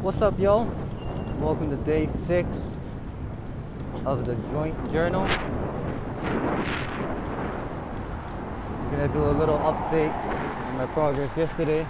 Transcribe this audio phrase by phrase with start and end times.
[0.00, 0.64] What's up, y'all?
[1.40, 2.46] Welcome to day six
[4.04, 5.22] of the joint journal.
[5.22, 5.30] I'm
[8.92, 11.84] gonna do a little update on my progress yesterday.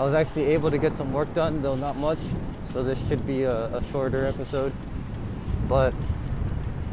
[0.00, 2.18] I was actually able to get some work done, though not much,
[2.72, 4.72] so this should be a, a shorter episode.
[5.68, 5.94] But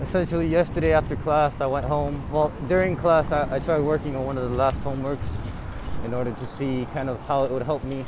[0.03, 2.23] essentially, yesterday after class, I went home.
[2.31, 5.27] Well, during class, I, I tried working on one of the last homeworks
[6.05, 8.05] in order to see kind of how it would help me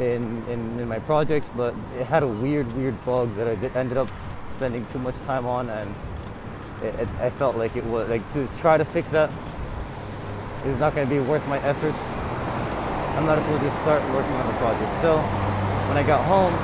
[0.00, 3.76] in, in, in my projects, but it had a weird, weird bug that I did,
[3.76, 4.08] ended up
[4.56, 5.94] spending too much time on, and
[6.82, 9.30] it, it, I felt like it was like to try to fix that
[10.64, 11.98] is not going to be worth my efforts.
[13.16, 14.98] I'm not able to just start working on the project.
[15.00, 15.20] So
[15.88, 16.54] when I got home,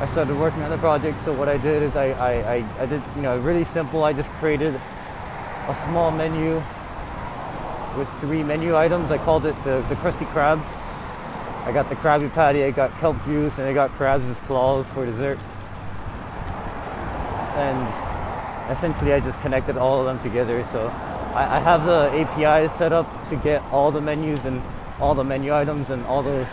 [0.00, 1.22] I started working on the project.
[1.24, 4.04] So what I did is I, I, I, I did, you know, really simple.
[4.04, 4.74] I just created
[5.68, 6.62] a small menu
[7.96, 9.10] with three menu items.
[9.10, 10.62] I called it the, the Krusty Krab.
[11.66, 15.04] I got the Krabby Patty, I got kelp juice, and I got crabs' claws for
[15.04, 15.38] dessert.
[17.56, 20.64] And essentially, I just connected all of them together.
[20.64, 20.88] So
[21.34, 24.62] I, I have the API set up to get all the menus and
[25.00, 26.48] all the menu items and all the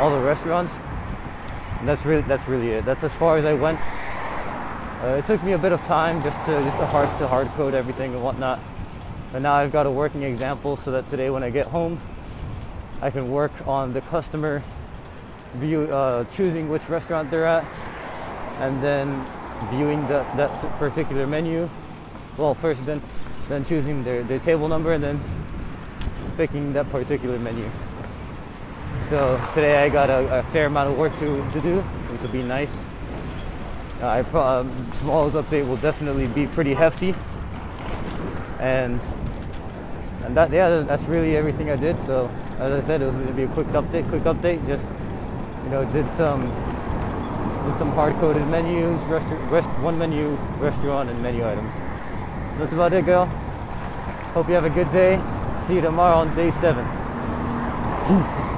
[0.00, 0.72] all the restaurants.
[1.80, 2.84] And that's really that's really it.
[2.84, 3.78] That's as far as I went.
[5.02, 7.48] Uh, it took me a bit of time just to just to hard to hard
[7.50, 8.60] code everything and whatnot.
[9.30, 12.00] But now I've got a working example so that today when I get home,
[13.02, 14.62] I can work on the customer
[15.54, 17.64] view, uh, choosing which restaurant they're at,
[18.60, 19.26] and then
[19.70, 21.68] viewing the, that particular menu.
[22.36, 23.00] Well, first then
[23.48, 25.20] then choosing their, their table number and then
[26.36, 27.68] picking that particular menu.
[29.08, 32.30] So today I got a, a fair amount of work to, to do, which will
[32.30, 32.82] be nice.
[34.00, 37.14] Uh, I pro- um, tomorrow's update will definitely be pretty hefty,
[38.58, 39.00] and
[40.24, 41.96] and that yeah, that's really everything I did.
[42.06, 44.08] So as I said, it was going to be a quick update.
[44.08, 44.64] Quick update.
[44.66, 44.86] Just
[45.64, 46.42] you know, did some
[47.66, 50.28] did some hard coded menus, rest, one menu,
[50.58, 51.72] restaurant, and menu items.
[52.58, 53.26] That's about it, girl.
[54.34, 55.20] Hope you have a good day.
[55.66, 56.84] See you tomorrow on day seven.
[58.06, 58.52] Peace.